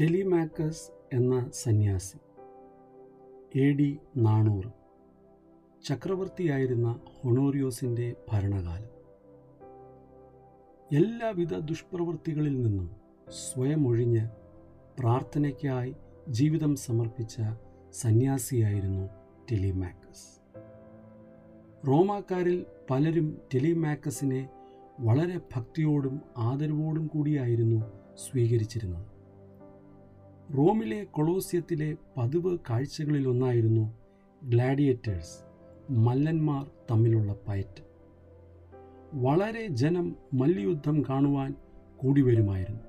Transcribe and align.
Telemachus 0.00 0.90
എന്ന 1.12 1.50
സന്യാസി. 1.54 2.18
A 3.58 3.72
D 3.72 3.98
നാണൂറ്. 4.16 4.70
ചക്രവർത്തിയായിരുന്ന 5.86 7.00
ഹൊണോറിയോസിന്റെ 7.22 8.14
ഭരണകാലം. 8.32 8.88
എല്ലാവിധ 10.96 11.54
ദുഷ്പ്രവൃത്തികളിൽ 11.54 12.62
നിന്നും 12.62 12.90
സ്വയം 13.30 13.88
ഒഴിഞ്ഞ് 13.88 14.28
പ്രാർത്ഥനയ്ക്കായി 14.98 15.96
ജീവിതം 16.28 16.76
സമർപ്പിച്ച 16.76 17.36
സന്യാസിയായിരുന്നു 17.92 19.06
ടെലിമാക്കസ് 19.52 20.40
റോമാക്കാരിൽ 21.88 22.66
പലരും 22.90 23.40
ടെലിമാക്കസിനെ 23.54 24.48
വളരെ 25.00 25.40
ഭക്തിയോടും 25.56 26.20
ആദരവോടും 26.36 27.06
കൂടിയായിരുന്നു 27.06 27.80
സ്വീകരിച്ചിരുന്നത്. 28.14 29.09
റോമിലെ 30.58 31.04
കൊളോസ്യത്തിലെ 31.04 31.96
പതിവ് 32.16 32.58
കാഴ്ചകളിലൊന്നായിരുന്നു 32.70 33.92
ഗ്ലാഡിയേറ്റേഴ്സ് 34.44 35.34
മല്ലന്മാർ 35.90 36.70
തമ്മിലുള്ള 36.90 37.36
പയറ്റ് 37.48 37.82
വളരെ 39.14 39.66
ജനം 39.66 40.16
മല്ലിയുദ്ധം 40.32 41.02
കാണുവാൻ 41.08 41.54
കൂടി 41.96 42.22
വരുമായിരുന്നു. 42.22 42.80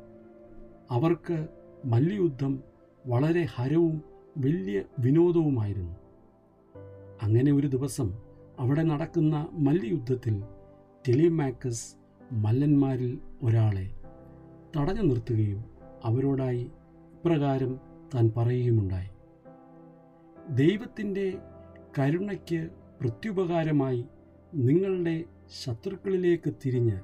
അവർക്ക് 0.91 1.47
മല്ലിയുദ്ധം 1.85 2.63
വളരെ 3.07 3.47
ഹരവും 3.55 4.01
വലിയ 4.37 4.83
വിനോദവുമായിരുന്നു. 4.99 5.95
അങ്ങനെ 7.21 7.51
ഒരു 7.51 7.67
ദിവസം 7.67 8.13
അവിടെ 8.59 8.83
നടക്കുന്ന 8.83 9.47
മല്ലിയുദ്ധത്തിൽ 9.51 10.43
ടെലിമാക്കസ് 11.07 11.95
മല്ലന്മാരിൽ 12.31 13.19
ഒരാളെ 13.43 13.89
തടഞ്ഞു 14.77 15.01
നിർത്തുകയും 15.01 15.65
അവരോടായി 16.05 16.71
ഇപ്രകാരം 17.21 17.79
താൻ 18.15 18.31
പറയുകയുമുണ്ടായി. 18.37 19.09
ദൈവത്തിന്റെ 20.55 21.33
കരുണയ്ക്ക് 21.99 22.69
പ്രത്യുപകാരമായി 23.01 24.05
നിങ്ങളുടെ 24.53 25.23
ശത്രുക്കളിലേക്ക് 25.63 26.53
തിരിഞ്ഞ് 26.65 26.99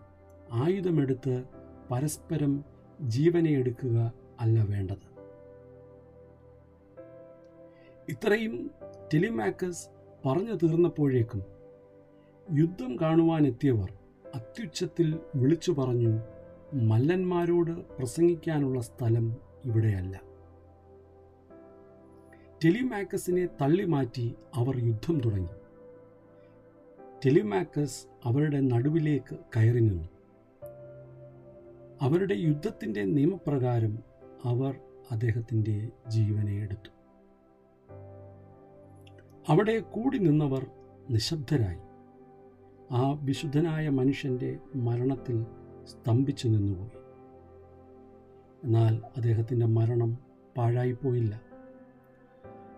ആയുധമെടുത്ത് 0.51 1.43
പരസ്പരം 1.91 2.65
ജീവനെ 3.01 3.49
എടുക്കുക 3.49 4.13
അല്ല 4.39 4.63
വേണ്ടത്. 4.63 5.05
ഇത്രയും 8.09 8.71
ടെലിമാക്കസ് 9.13 9.89
പറഞ്ഞു 10.25 10.55
തീർന്നപ്പോഴേക്കും 10.63 11.43
യുദ്ധം 12.59 12.97
കാണുവാനെത്തിയവർ 13.01 13.91
അത്യുച്ചത്തിൽ 14.35 15.19
വിളിച്ചു 15.35 15.71
പറഞ്ഞു 15.71 16.19
മല്ലന്മാരോട് 16.73 17.71
പ്രസംഗിക്കാനുള്ള 17.71 18.79
സ്ഥലം 18.81 19.46
ഇവിടെയല്ല. 19.67 20.21
ടെലിമാക്കസിനെ 22.65 23.45
തള്ളിമാറ്റി 23.45 24.35
അവർ 24.55 24.77
യുദ്ധം 24.77 25.21
തുടങ്ങി. 25.21 25.49
ടെലിമാക്കസ് 27.25 28.07
അവരുടെ 28.23 28.59
നടുവിലേക്ക് 28.59 29.35
കയറി 29.55 29.79
നിന്നു. 29.79 30.09
അവരുടെ 32.01 32.33
യുദ്ധത്തിന്റെ 32.33 33.05
നിയമപ്രകാരം 33.05 33.99
അവർ 34.45 34.79
അദ്ദേഹത്തിന്റെ 35.11 35.89
ജീവനെ 36.07 36.51
എടുത്തു. 36.51 36.89
അവിടെ 39.49 39.79
കൂടി 39.79 40.17
നിന്നവർ 40.17 40.67
നിശബ്ദരായി. 41.09 41.77
ആ 42.91 43.19
വിശുദ്ധനായ 43.21 43.89
മനുഷ്യന്റെ 43.89 44.59
മരണത്തിൽ 44.75 45.45
സ്തംഭിച്ചു 45.85 46.47
നിന്നുപോയി. 46.47 47.06
എന്നാൽ 48.67 49.01
അദ്ദേഹത്തിന്റെ 49.17 49.65
മരണം 49.65 50.17
പാഴായിപ്പോയില്ല. 50.57 51.41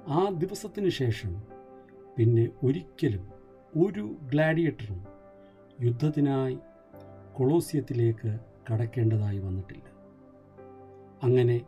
ആ 0.07 0.29
ദിവസത്തിന് 0.29 0.89
ശേഷം 0.89 1.43
പിന്നെ 2.17 2.49
ഒരിക്കലും 2.63 3.29
ഒരു 3.77 4.15
ഗ്ലാഡിയേറ്ററും 4.33 5.03
യുദ്ധത്തിനായി 5.81 6.59
കൊളോസിയത്തിലേക്ക് 7.35 8.39
കടക്കേണ്ടതായി 8.71 9.39
വന്നിട്ടില്ല. 9.39 9.83
അങ്ങനെ 11.23 11.61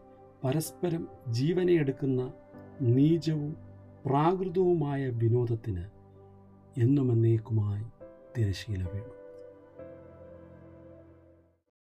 പരസ്പരം 0.43 1.07
ജീവനെടുക്കുന്ന 1.29 2.33
നീചവും 2.81 3.57
പ്രാകൃതവുമായ 4.05 5.09
വിനോദത്തിന് 5.09 5.85
എന്നുമെന്നേക്കുമായി 6.81 7.83
തിരശീല 8.37 8.83